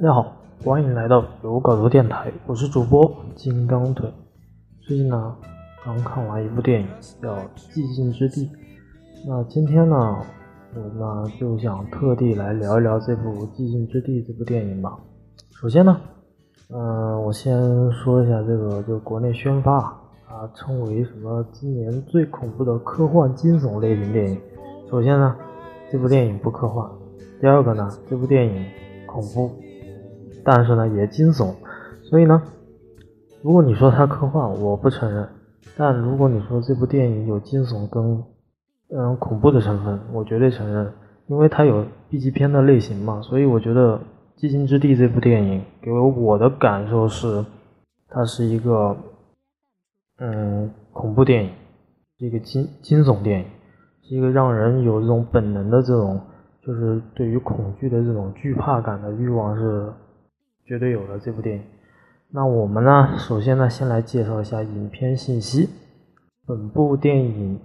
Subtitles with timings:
[0.00, 4.10] 大家好，欢迎来到有稿头电台，我是主播金刚腿。
[4.80, 5.36] 最近呢，
[5.84, 6.88] 刚看完一部电影
[7.20, 8.46] 叫《寂静之地》，
[9.28, 10.16] 那今天呢，
[10.74, 14.98] 我呢就想特地来聊一聊这部《寂静之地》这部电影吧。
[15.60, 16.00] 首先呢，
[16.70, 24.40] 嗯，我先说一下这个，就国内宣发啊，称为什么今年最恐怖的科幻惊悚类型电影。
[24.90, 25.36] 首先呢，
[25.92, 26.90] 这部电影不科幻；
[27.38, 28.64] 第二个呢，这部电影
[29.06, 29.50] 恐怖。
[30.44, 31.54] 但是呢，也惊悚，
[32.02, 32.42] 所以呢，
[33.42, 35.24] 如果你说它科幻，我不承认；
[35.76, 38.22] 但如果你说这部电影有惊悚跟
[38.90, 40.92] 嗯恐怖的成分，我绝对承认，
[41.26, 43.20] 因为它有 B 级片的类型嘛。
[43.22, 43.96] 所以我觉得
[44.38, 47.44] 《寂静之地》这部电影给我的感受是，
[48.08, 48.96] 它是一个
[50.18, 51.50] 嗯恐怖电影，
[52.18, 53.46] 是一个惊惊悚电影，
[54.02, 56.20] 是一个让人有这种本能的这种，
[56.62, 59.90] 就是对于恐惧的这种惧怕感的欲望是。
[60.70, 61.64] 绝对有的这部电影。
[62.28, 65.68] 那我们呢，首先呢，先来介绍一下影片信息。
[66.46, 67.58] 本部电影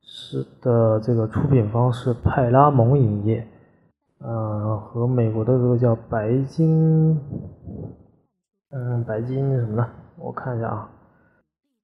[0.00, 3.44] 是的这个出品方是派拉蒙影业，
[4.20, 7.18] 呃，和美国的这个叫白金，
[8.70, 9.84] 嗯，白金什么呢？
[10.16, 10.88] 我看一下啊，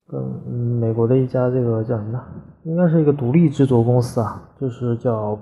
[0.07, 2.25] 跟美国的一家这个叫什么呢？
[2.63, 5.37] 应该是一个独立制作公司啊，就是叫。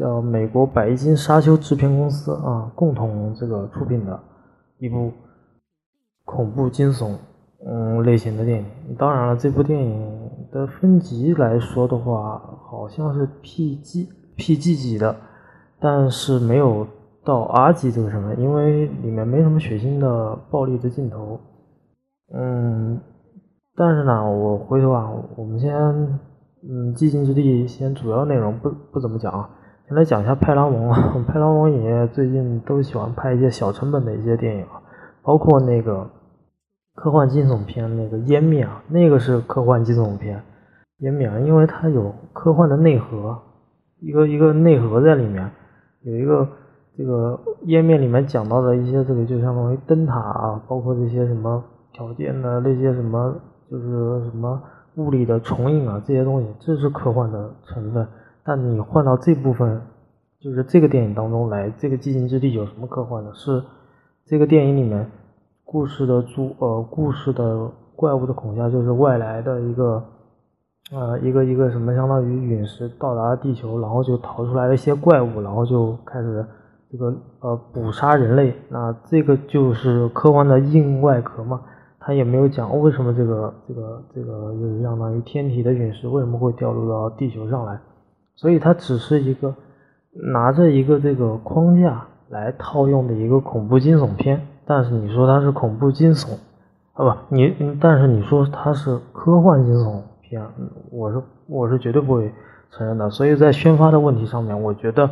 [0.00, 4.18] 叫美国白金沙丘制片公司啊，共同这个出品的
[4.78, 5.12] 一部
[6.24, 7.12] 恐怖惊悚
[7.66, 8.96] 嗯类型的电影。
[8.96, 12.38] 当然了，这部电影的分级来说的话，
[12.70, 15.14] 好像是 PG PG 级的，
[15.78, 16.86] 但是没有
[17.22, 21.38] 到 R 级这个成分，因为里面没什么血腥的暴力的镜头。
[22.32, 22.98] 嗯，
[23.76, 29.50] 但是呢，我回头啊，我们先嗯寂静之地先主要内容不不怎么讲啊。
[29.90, 34.64] 来讲一下派拉蒙啊， 派拉蒙影业最近都喜欢拍一些小成本的一些电影，
[35.22, 36.08] 包括那个
[36.94, 40.40] 科幻惊悚片那个《湮灭》啊，那个是科幻惊悚片，
[41.04, 43.36] 《湮灭》啊，因为它有科幻的内核，
[43.98, 45.50] 一个一个内核在里面，
[46.02, 46.46] 有一个
[46.96, 47.36] 这个
[47.66, 53.34] 《湮灭》里面讲到的一些这个就相当于灯塔啊，包括这些什么条件的那些什么
[53.68, 53.84] 就是
[54.30, 54.62] 什么
[54.94, 58.06] 物理的重影啊这些东西，这是科幻的成分。
[58.50, 59.80] 那你换到这部分，
[60.40, 63.32] 就是这个电影当中来，这个寂静之地有什么科幻的？
[63.32, 63.62] 是
[64.26, 65.08] 这个电影里面
[65.62, 70.02] 故事的主呃故事的怪物的恐吓，就是外来的一个
[70.90, 76.44] 呃一个一个什么，相当于陨石到达地球，然后就逃出来了一些怪物，然后就开始
[76.90, 78.52] 这个呃捕杀人类。
[78.68, 81.60] 那这个就是科幻的硬外壳嘛？
[82.00, 87.80] 他也没有讲为什么这个这个这个就是相当于天体的陨石为什么会掉落到地球上来。
[88.36, 89.54] 所以它只是一个
[90.32, 96.34] 拿着一个这个框架来套用的一个恐怖惊悚片，但是你说它是恐怖惊悚，
[96.94, 100.42] 啊不，你但是你说它是科幻惊悚片，
[100.90, 102.32] 我是我是绝对不会
[102.70, 103.10] 承认的。
[103.10, 105.10] 所以在宣发的问题上面，我觉得，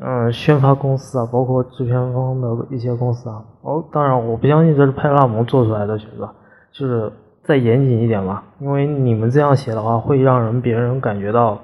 [0.00, 6.28] 嗯，宣发公司啊，包括制片方的一些公司啊，哦，当然我不相信这是派拉蒙做出来的选择，
[6.72, 7.12] 就是
[7.42, 11.58] 再严谨一点吧，因为你们这样写的话，会让人别人感觉到。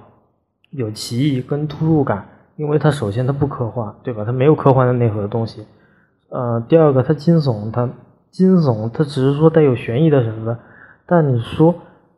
[0.77, 2.27] 有歧义跟突兀感，
[2.57, 4.25] 因为它首先它不科幻，对吧？
[4.25, 5.65] 它没有科幻的内核的东西。
[6.31, 7.89] 呃，第二个它惊悚，它
[8.33, 10.59] 惊悚，它只是说带有悬疑的成分。
[11.07, 11.77] 但你说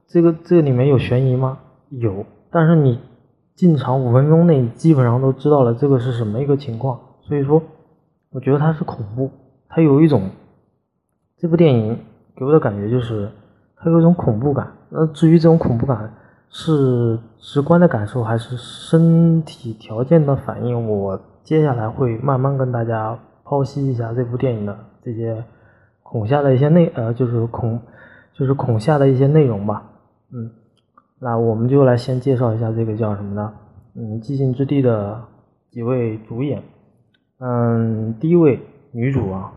[0.08, 1.58] 这个这里面有悬疑吗？
[1.90, 2.98] 有，但是你
[3.54, 6.98] 进场五分钟内基本上都知道了这个是什么一个情况。
[7.20, 7.62] 所以说，
[8.30, 9.30] 我觉得它是恐怖，
[9.68, 10.30] 它有一种
[11.36, 11.98] 这部电影
[12.34, 13.28] 给我的感觉就是
[13.76, 14.72] 它有一种恐怖感。
[14.88, 16.10] 那至于这种恐怖感。
[16.48, 20.88] 是直观的感受还是身体条件的反应？
[20.88, 25.44] 我接下来会慢慢跟大家剖析一下这部电影的这些
[26.02, 27.80] 恐吓的一些内呃，就是恐
[28.32, 29.90] 就是恐吓的一些内容吧。
[30.32, 30.50] 嗯，
[31.20, 33.52] 那我们就来先介绍一下这个叫什么呢？
[33.94, 35.22] 嗯，寂静之地的
[35.70, 36.62] 几位主演。
[37.38, 38.60] 嗯，第一位
[38.92, 39.52] 女主啊，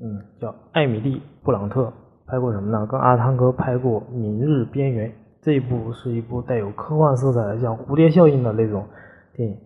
[0.00, 1.92] 嗯，叫艾米丽·布朗特，
[2.26, 2.86] 拍过什么呢？
[2.86, 5.08] 跟阿汤哥拍过《明日边缘》。
[5.42, 8.86] 这一部是一部带有科幻色彩的，像蝴蝶效应的那种
[9.34, 9.58] 电影。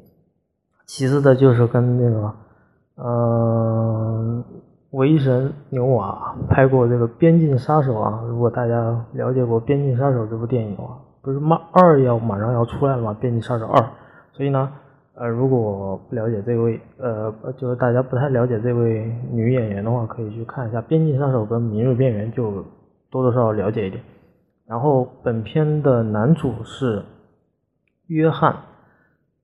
[0.86, 2.34] 其次的就是跟那个，
[2.96, 4.42] 嗯，
[4.92, 8.22] 维神牛瓦拍过这个《边境杀手》啊。
[8.26, 13.10] 如果大家了解过《边境杀手》这部电影的话，不是马二要马上要出来了吗？
[13.20, 13.82] 《边境杀手二》。
[14.32, 14.72] 所以呢，
[15.14, 22.64] 呃，如果不了解这位，呃，就是大家不太了解这位女演员的话，可以去看一下《边境杀手》跟《明日边缘》，就
[23.10, 24.02] 多多少少了解一点。
[24.68, 27.04] 然后本片的男主是
[28.08, 28.52] 约翰·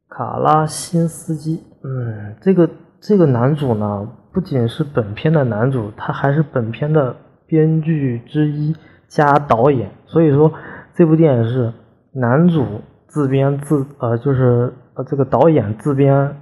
[0.09, 2.69] 卡拉辛斯基，嗯，这个
[3.01, 7.15] 这个男主呢不仅是本片的男主，他还是本片的
[7.47, 8.75] 编剧之一
[9.09, 9.91] 加导演。
[10.07, 10.53] 所以说，
[10.95, 11.73] 这部电影是
[12.13, 16.37] 男主自编自呃，就是呃这个导演自编，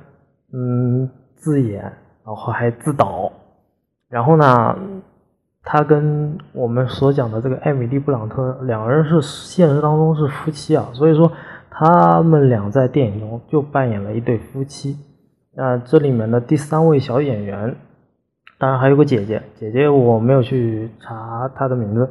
[0.52, 3.32] 嗯自演，然后还自导。
[4.08, 4.76] 然后呢，
[5.62, 11.30] 他跟我们所讲的这个艾米丽布朗特两个人是现实当中是夫妻啊，所以说
[11.70, 14.96] 他们俩在电影中就扮演了一对夫妻。
[15.54, 17.76] 那这里面的第三位小演员，
[18.58, 22.08] 当然还有个姐姐，姐姐我没有去查她的名字，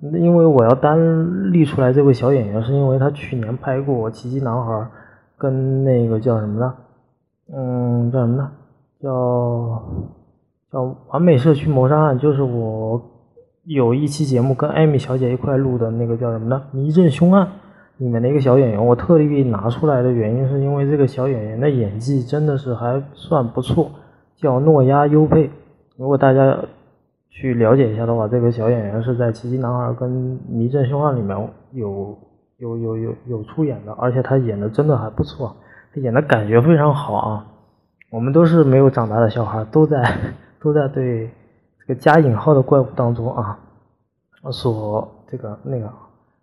[0.00, 4.72] 因为我要单立出来这位小演员，是因为她去年拍过《奇迹男孩》，
[5.38, 6.74] 跟那个叫什么呢？
[7.54, 8.50] 嗯，叫什么呢？
[9.02, 9.82] 叫
[10.72, 13.00] 叫《完美社区谋杀案》，就是我
[13.64, 16.62] 有一期节目跟艾米小姐一块录的那个叫什么呢？
[16.76, 17.46] 《迷阵凶案》。
[17.96, 23.90] 里面的一个小演员，我特地拿出来的原因是因为这个小演员的演技真的是还算不错，
[24.36, 25.50] 叫诺亚优佩。
[25.98, 26.56] 如果大家
[27.28, 30.10] 去了解一下的话，这个小演员是在《奇迹男孩》跟
[30.48, 31.36] 《迷阵凶案》里面
[31.72, 32.18] 有
[32.56, 35.54] 有有有有出演的，而且他演的真的还不错，
[35.94, 37.46] 他演的感觉非常好啊。
[38.10, 40.02] 我们都是没有长大的小孩，都在
[40.60, 41.30] 都在对
[41.80, 43.58] 这个加引号的怪物当中啊，
[44.50, 45.90] 所这个那个。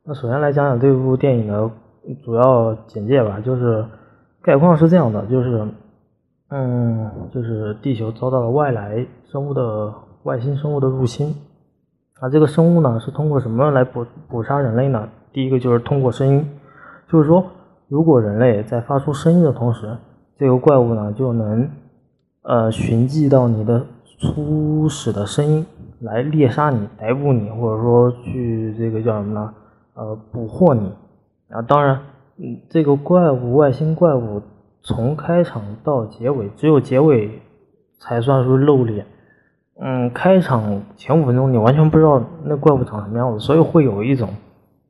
[0.04, 1.70] 那首先来讲讲这部电影的
[2.24, 3.86] 主要简介吧，就是
[4.42, 5.68] 概况是这样的，就是，
[6.50, 9.94] 嗯，就是地球遭到了外来生物的
[10.24, 11.36] 外星生物的入侵，
[12.22, 15.10] 啊，这个生物呢是通过什么来捕捕杀人类呢？
[15.34, 16.50] 第一个就是通过声音，
[17.10, 17.44] 就是说，
[17.90, 19.98] 如果人类在发出声音的同时，
[20.38, 21.70] 这个怪物呢就能，
[22.44, 23.86] 呃，寻迹到你的
[24.20, 25.66] 初始的声音
[26.00, 29.54] 来猎杀你、逮捕你，或者说去这个叫什么呢？
[29.94, 30.92] 呃，捕获你
[31.50, 31.62] 啊！
[31.62, 32.00] 当然，
[32.38, 34.42] 嗯，这个怪物，外星怪物，
[34.82, 37.42] 从开场到结尾，只有结尾
[38.00, 39.06] 才算是露脸。
[39.80, 44.30] 嗯，开场前五分钟你完全不知道那怪物长什么样子，所以会有一种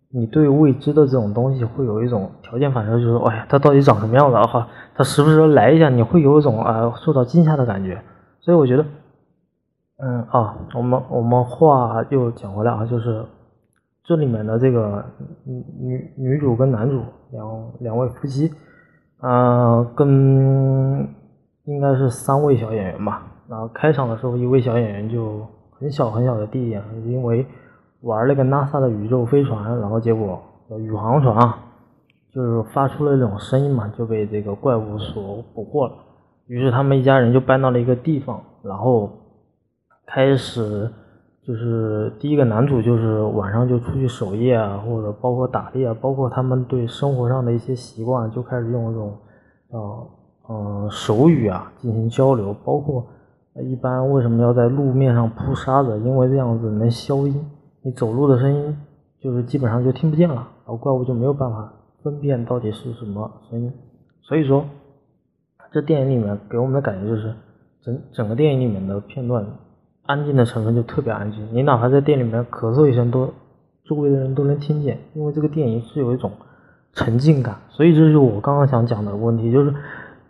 [0.10, 4.38] 你对未知的这种东西会有一种条件反射，就是哎呀，它到底长什么样子？
[4.38, 8.02] 哈，它时不时来一下，你会有一种啊受到惊吓的感觉。
[8.40, 8.86] 所以我觉得，
[9.98, 13.26] 嗯啊，我们我们话又讲回来啊，就是。
[14.10, 15.04] 这里面的这个
[15.44, 18.50] 女女主跟男主两两位夫妻，
[19.20, 21.06] 呃，跟
[21.66, 23.24] 应该是三位小演员吧。
[23.50, 25.46] 然后开场的时候，一位小演员就
[25.78, 27.46] 很小很小的地点，因为
[28.00, 30.42] 玩那个 NASA 的宇宙飞船，然后结果
[30.80, 31.58] 宇航船啊，
[32.32, 35.94] 就是发出了这种声音嘛，就被这个怪物所捕获了。
[36.46, 39.12] 于是他们一家人就搬到了一个地方，然后
[40.08, 40.90] 开始。
[41.48, 49.18] 就是第一个男主，就是晚上就出去守夜啊，或者包括打猎啊，包括他们对生活上的一些习惯，就开始用这种，
[49.70, 50.08] 呃，
[50.50, 52.54] 嗯，手语啊进行交流。
[52.66, 53.08] 包括
[53.64, 55.98] 一般为什么要在路面上铺沙子？
[56.02, 57.50] 因为这样子能消音，
[57.82, 58.78] 你走路的声音
[59.22, 61.72] 就是基本上就听不见了，然后怪物就没有办法
[62.04, 63.72] 分辨到底是什么声音。
[64.22, 64.66] 所以说，
[65.72, 67.34] 这电影里面给我们的感觉就是，
[67.82, 69.46] 整整个电影里面的片段。
[70.08, 73.32] 安静的成分就特别安静，你哪怕在店里面咳嗽一声，都
[73.86, 76.32] 周围的人都能听见，因为这个电影是有一种
[76.94, 79.74] 沉浸感，所以这就是我刚刚想讲的问题，就是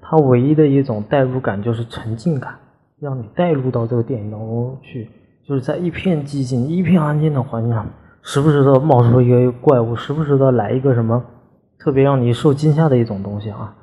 [0.02, 2.56] 它唯一的一种代入感就是沉浸感，
[3.00, 5.08] 让你带入到这个电影当中去，
[5.48, 7.86] 就是在一片寂静、一片安静的环境上，
[8.24, 11.24] 时不时的冒出一个怪物，时不时的来一个什么
[11.78, 13.76] 特别让你受惊吓的一种东西啊，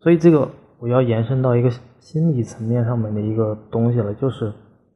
[0.00, 4.50] 所以这个我要延伸到一个心理层面上面的一个东西了，就是。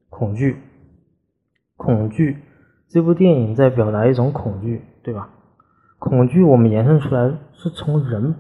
[0.09, 0.57] 恐惧，
[1.77, 2.39] 恐惧，
[2.89, 5.31] 这部电影在表达一种恐惧，对吧？
[5.99, 8.35] 恐惧我们延伸出来是从人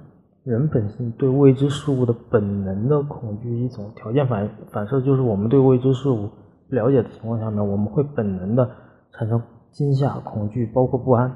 [0.44, 6.30] 人本性对未知事物的本能的恐惧一种条件反反射，就是我们对未知事物
[6.68, 8.70] 不了解的情况下面，我们会本能的
[9.12, 9.42] 产生
[9.73, 11.35] 惊吓、恐惧，包括不安，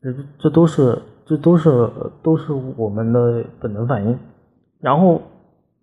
[0.00, 1.90] 这这都是这都是
[2.22, 4.18] 都是我们的本能反应。
[4.80, 5.22] 然后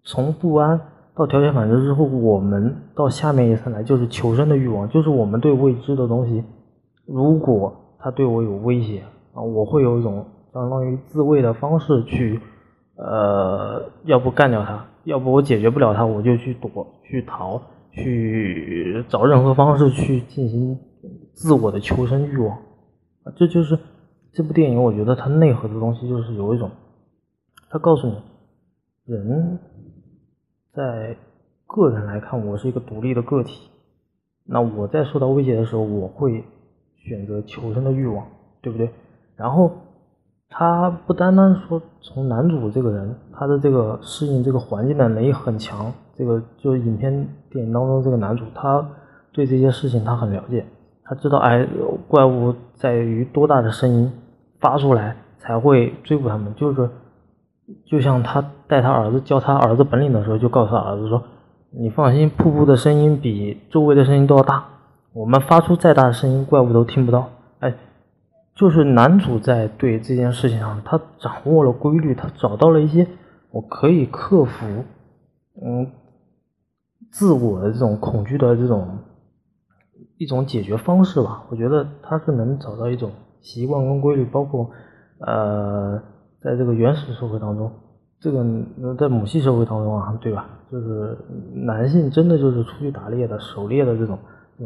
[0.04, 0.80] 从不安。
[1.20, 6.42] 到条件反射之后，我们到下面一层来就是求生的欲望，就是我们对未知的东西，
[7.06, 12.40] 如果它对我有威胁啊，我会有一种相当于自卫的方式去，
[12.96, 17.62] 呃，要不干掉它，要不我解决不了它，我就去躲、去逃、
[17.92, 20.80] 去找任何方式去进行
[21.34, 22.52] 自我的求生欲望
[23.24, 23.78] 啊，这就是
[24.32, 26.72] 这部电影，我觉得它内核的东西就是有一种，
[27.70, 28.16] 它告诉你
[29.06, 29.60] 人。
[30.74, 31.16] 在
[31.68, 33.70] 个人来看，我是一个独立的个体。
[34.46, 36.44] 那我在受到威胁的时候，我会
[36.98, 38.26] 选择求生的欲望，
[38.62, 38.90] 对不对？
[39.36, 39.72] 然后
[40.50, 47.12] 他不单单说从男主这个人，他的这个适应这个环境的能力很强，这个就是影片
[47.52, 48.90] 电影当中这个男主，他
[49.32, 50.66] 对这些事情他很了解，
[51.04, 51.68] 他知道哎
[52.08, 54.12] 怪物在于多大的声音
[54.60, 56.90] 发出来才会追捕他们，就是
[57.86, 61.24] 就像他带他儿子教他儿子本领的时候，就告诉他儿子说，
[61.72, 64.66] 你放心，瀑布的声音比周围的声音都要大，
[65.14, 67.74] 我们发出再大的声音，怪物都听不到，哎。
[68.56, 73.08] 就是男主在对这件事情上，他掌握了规律，他找到了一些
[73.52, 74.66] 我可以克服，
[75.64, 75.90] 嗯，
[77.10, 78.86] 自我的这种恐惧的这种
[80.18, 81.46] 一种解决方式吧。
[81.50, 83.10] 我觉得他是能找到一种
[83.40, 84.70] 习惯跟规律，包括
[85.26, 85.98] 呃，
[86.42, 87.72] 在这个原始社会当中，
[88.20, 88.44] 这个
[88.98, 90.50] 在母系社会当中啊，对吧？
[90.72, 91.18] 就是
[91.54, 94.18] 男性真的就是出去打猎的、狩猎的这种，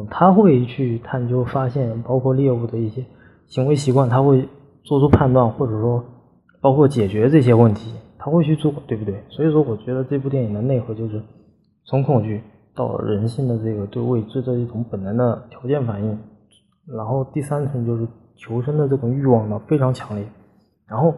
[0.09, 3.05] 他会去探究、发现，包括猎物的一些。
[3.47, 4.47] 行为习惯，他会
[4.83, 6.03] 做出判断，或者说
[6.61, 9.21] 包括解决这些问题，他会去做，对不对？
[9.29, 11.21] 所以说，我觉得这部电影的内核就是
[11.85, 12.41] 从恐惧
[12.73, 16.17] 到人性的这个对未知的一种本能的条件反应，
[16.87, 20.25] 然后第三层就是求生的这种欲望呢非常强烈，
[20.87, 21.13] 然后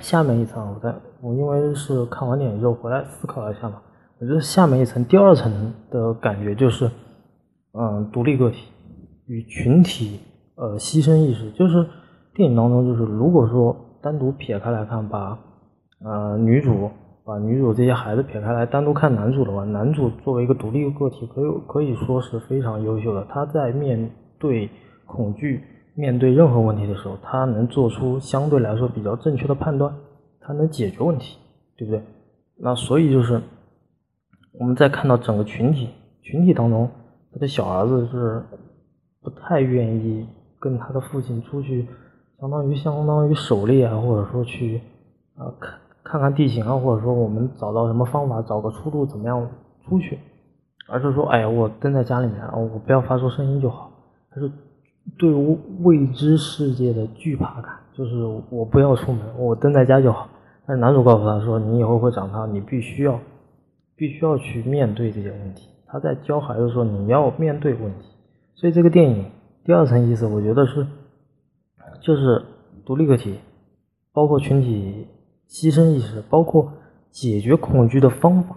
[0.00, 3.82] 下面一层，我在我因为是看完电影之后回来思考了一下嘛，
[4.18, 6.90] 我觉得下面一层第二层的感觉就是，
[7.72, 8.68] 嗯，独立个体
[9.26, 10.20] 与群体。
[10.54, 11.84] 呃，牺牲意识就是
[12.34, 15.38] 电影当中，就是如果说单独撇开来看，把
[16.04, 16.90] 呃女主
[17.24, 23.24] 把女主这些孩子撇开来，单独看男主的话，男主作为一个独立个体，可以可以说是非常优秀的。
[23.30, 24.68] 他在面对
[25.06, 29.94] 恐惧、面对任何问题的时候，他能做出相对来说比较正确的判断，
[30.40, 31.38] 他能解决问题，
[31.76, 32.02] 对不对？
[32.56, 33.40] 那所以就是
[34.52, 35.90] 我们再看到整个群体，
[36.22, 36.88] 群体当中，
[37.32, 38.42] 他的小儿子是
[39.22, 40.26] 不太愿意。
[40.62, 41.88] 跟他的父亲出去，
[42.38, 44.80] 相当于相当于狩猎啊，或者说去
[45.34, 49.44] 啊看看看地形啊，或者说我们找到什么方法，找个出路，怎么样
[49.84, 50.20] 出去？
[50.86, 53.90] 而是说，哎，我蹲在家里面，我不要发出声音就好。
[54.30, 54.48] 他是
[55.18, 55.30] 对
[55.80, 60.28] 未知世界的惧怕感，就是我不要出门，我蹲在家就好。
[60.66, 63.18] 但是男主告诉他说，你以后会长大，你必须要
[63.96, 65.68] 必须要去面对这些问题。
[65.86, 68.06] 他在教孩子说，你要面对问题。
[68.54, 69.26] 所以这个电影。
[69.64, 70.84] 第二层意思，我觉得是，
[72.00, 72.42] 就是
[72.84, 73.38] 独立个体，
[74.12, 75.06] 包括群体
[75.48, 76.72] 牺牲意识，包括
[77.12, 78.56] 解决恐惧的方法。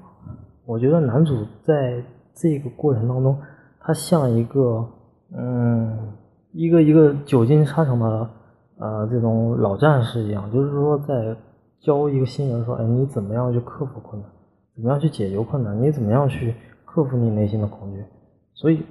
[0.66, 3.38] 我觉得男主在这个过程当中，
[3.80, 4.90] 他像一个，
[5.38, 5.96] 嗯，
[6.56, 8.30] 一个一个久经沙场的
[8.80, 11.36] 呃这种老战士一样，就是说在
[11.82, 14.30] 教一个新人说，哎，你怎么样去克服困难，
[14.76, 18.04] 怎么样去解决困难，你怎么样去克服你内心的恐惧，
[18.54, 18.84] 所以。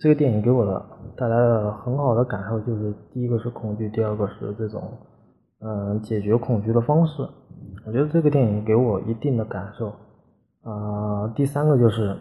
[0.00, 0.80] 这个电影给我的
[1.16, 4.80] 带来了很好的感受，就是第一个是恐惧，第二个是这种
[5.58, 7.28] 嗯解决恐惧的方式。
[7.84, 9.88] 我觉得这个电影给我一定的感受。
[10.62, 12.16] 啊，第三个就是，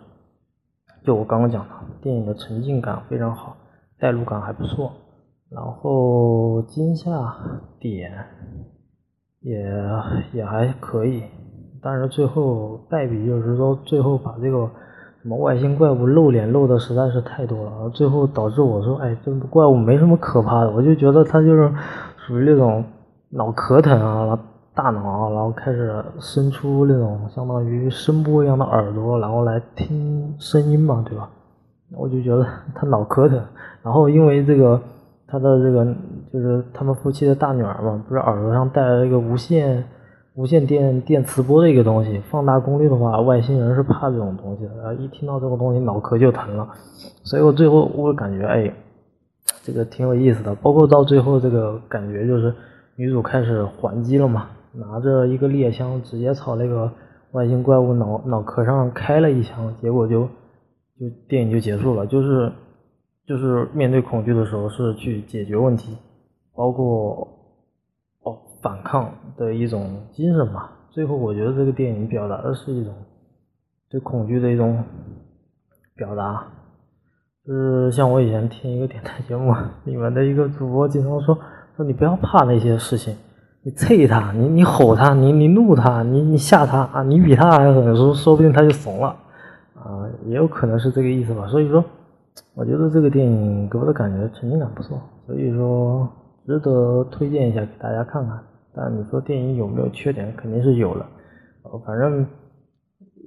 [1.04, 3.56] 就我刚刚讲的，电影的沉浸感非常好，
[4.00, 4.92] 代入感还不错，
[5.50, 7.36] 然后惊吓
[7.80, 8.12] 点
[9.42, 9.60] 也
[10.34, 11.24] 也还可以，
[11.82, 14.70] 但是最后败笔就是说最后把这个。
[15.24, 21.70] 什么外星怪物露脸露的实在是太多了，最后导致我说，哎，这怪物没什么可怕的，我就觉得它就是
[22.16, 22.86] 属于那种
[23.32, 24.40] 脑壳疼啊，
[24.74, 31.30] 大脑啊，然后开始伸出那种相当于声波一样的耳朵，然后来听声音嘛，对吧？
[31.96, 33.40] 我就觉得他脑壳疼，
[33.84, 34.82] 然后因为这个
[35.28, 35.86] 他的这个
[36.34, 39.84] 就是他们夫妻的大女儿嘛，不是耳朵上戴了一个无线。
[40.36, 44.70] 无线电电磁波的一个东西，放大功率的话，外星人是怕这种东西的。
[44.76, 46.70] 然后一听到这个东西，脑壳就疼了。
[47.24, 48.72] 所以我最后我感觉，哎，
[49.64, 50.54] 这个挺有意思的。
[50.54, 52.54] 包括到最后这个感觉，就是
[52.98, 56.92] 女主开始还击了嘛，拿着一个猎枪，直接朝那个
[57.32, 60.30] 外星怪物脑脑壳上开了一枪，结果就
[61.00, 62.06] 就电影就结束了。
[62.06, 62.52] 就是
[63.26, 65.98] 就是面对恐惧的时候，是去解决问题，
[66.56, 67.28] 包括
[68.24, 68.38] 哦。
[68.60, 70.72] 反抗的一种精神吧。
[70.90, 72.92] 最后，我觉得这个电影表达的是一种
[73.88, 74.84] 对恐惧的一种
[75.96, 76.44] 表达。
[77.46, 79.54] 就是像我以前听一个电台节目，
[79.86, 81.38] 里面的一个主播经常说
[81.78, 83.16] ：“说你不要怕那些事情，
[83.62, 89.16] 你啐他，你你吼他，你你怒他，你你吓他啊，你比他还狠，说说不定他就怂了
[89.88, 91.84] 啊，也有可能是这个意思吧。”所以说，
[92.56, 96.08] 我觉得这个电影给我的感觉沉浸感不错，所以说
[96.46, 98.38] 值得推荐一下给大家看看。
[98.76, 100.34] 但你说电影有没有缺点？
[100.36, 101.06] 肯定是有了。
[101.86, 102.26] 反正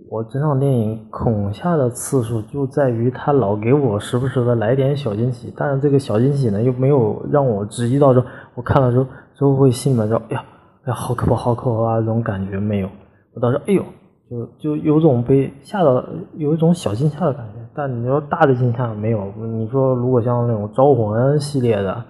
[0.09, 8.25] 我整场电影恐吓的次数就在于他老给我时不时的来点小惊喜，但是这个小惊喜呢又没有让我质疑到说
[8.55, 10.45] 我看了之后之后会心里面说，哎呀，
[10.85, 12.89] 哎呀，好可怕，好可怕这种感觉没有。
[13.35, 13.85] 我当时，哎呦，
[14.31, 16.05] 就就有种被吓到，
[16.37, 17.55] 有一种小惊吓的感觉。
[17.75, 19.25] 但你说大的惊吓没有。
[19.37, 22.05] 你说如果像那种招魂系列的，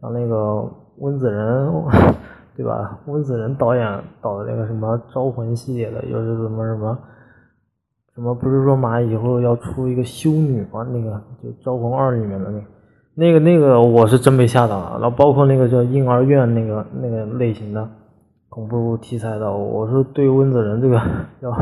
[0.00, 0.66] 像那个
[0.98, 1.70] 温子仁，
[2.56, 2.98] 对吧？
[3.06, 6.98] 温子仁导演导的那个什么招魂系列的，又是什么什么。
[8.14, 10.82] 什么不是说马以后要出一个修女吗？
[10.90, 12.60] 那个就《招魂二》里面的那，
[13.14, 14.92] 那个那个我是真被吓到了。
[14.98, 17.86] 然后包括那个叫婴儿院那个那个类型的
[18.56, 20.98] 恐怖题材的，我是对温子仁这个
[21.42, 21.54] 叫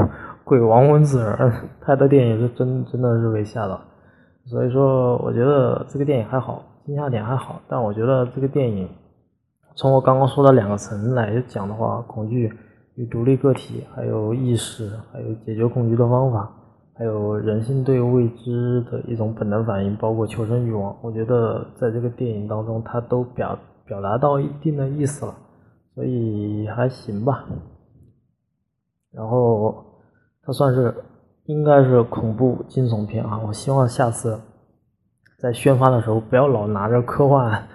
[0.45, 3.81] 鬼王温子仁拍的电影是真真的是被吓到。
[4.45, 7.61] 所以说，我觉得这个电影还好，惊吓点还好。
[7.67, 8.89] 但我觉得这个电影
[9.75, 12.53] 从我刚刚说的两个层来讲的话，恐惧。
[12.95, 16.49] 与独立个体，还有意识，还有解决恐惧的方法，
[16.97, 20.95] 还有人性对未知的一种本能反应，包括求生欲望。
[21.03, 25.35] 我觉得在这个电影当中，它都表表达到一定的意思了，
[25.95, 27.45] 所以还行吧。
[29.13, 29.85] 然后
[30.43, 30.95] 它算是
[31.45, 33.41] 应该是恐怖惊悚片啊！
[33.47, 34.41] 我希望下次
[35.39, 37.69] 在宣发的时候不要老拿着科幻。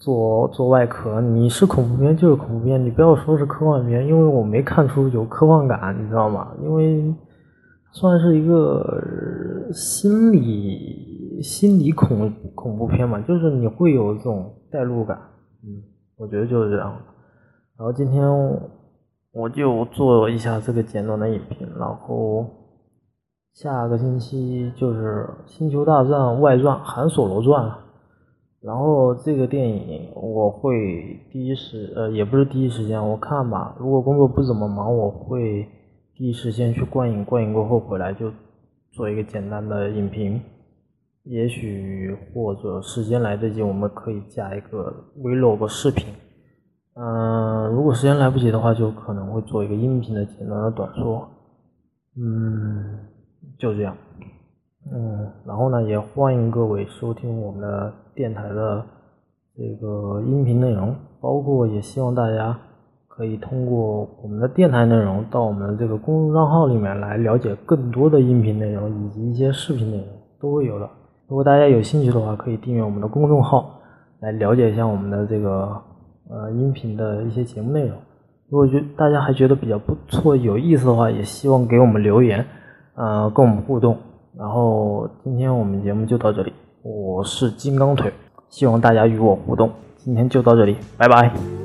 [0.00, 6.54] 做做外壳，你是恐怖片就是恐怖片，你不要说是科幻片，因为我没看出有科幻感，你知道吗？
[6.62, 7.12] 因为
[7.90, 15.18] 算是一个心理心理恐恐怖片嘛，就是你会有这种代入感，
[15.64, 15.82] 嗯，
[16.16, 16.96] 我觉得就是这样。
[17.78, 18.28] 然后今天
[19.30, 22.44] 我就做一下这个简短的影评，然后
[23.54, 27.70] 下个星期就是《星球大战外传：韩索罗传》。
[28.60, 35.64] 然后这个电影我会第一时呃也不是第一时间我看吧，如果工作不怎么忙，我会
[36.16, 38.32] 第一时间去观影，观影过后回来就
[38.90, 40.40] 做一个简单的影评。
[41.22, 46.12] 也许或者时间来得及，我们可以加一个 vlog 视频。
[47.00, 51.28] 嗯，如果时间来不及的话，就可能会做一个音频的简单的短说。
[52.16, 52.98] 嗯，
[53.56, 53.94] 就这样。
[54.92, 58.84] 嗯，然后呢，也欢迎各位收听我们的电台的
[59.56, 62.58] 这个音频内容，包括也希望大家
[63.06, 70.06] 可以通过我们的电台内容到我们的这个公众账号里面来了解更多的音频内容以及一些视频内容
[70.40, 70.90] 都会有的。
[71.28, 73.78] 如果大家有兴趣的话，可以订阅我们的公众号
[74.18, 75.80] 来了解一下我们的这个
[76.30, 77.96] 呃音频的一些节目内容。
[78.50, 82.44] 如果觉大家还觉得比较不错、有意思的话，也希望给我们留言，
[82.94, 83.96] 呃，跟我们互动。
[84.36, 88.12] 然后今天我们节目就到这里，我是金刚腿，
[88.48, 89.70] 希望大家与我互动。
[89.96, 91.57] 今天就到这里，拜拜。